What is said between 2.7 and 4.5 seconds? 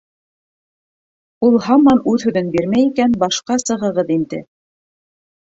икән, башҡа сығығыҙ инде.